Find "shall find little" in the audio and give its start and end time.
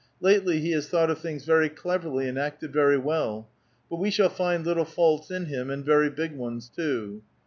4.09-4.83